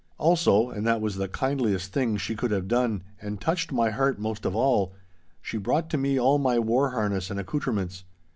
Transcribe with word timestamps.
Also 0.17 0.71
(and 0.71 0.87
that 0.87 0.99
was 0.99 1.17
the 1.17 1.27
kindliest 1.27 1.93
thing 1.93 2.17
she 2.17 2.35
could 2.35 2.49
have 2.49 2.67
done, 2.67 3.03
and 3.21 3.39
touched 3.39 3.71
my 3.71 3.91
heart 3.91 4.17
most 4.17 4.45
of 4.47 4.55
all), 4.55 4.93
she 5.43 5.59
brought 5.59 5.91
to 5.91 5.97
me 5.99 6.19
all 6.19 6.39
my 6.39 6.57
war 6.57 6.89
harness 6.89 7.29
and 7.29 7.39
accoutrements. 7.39 8.03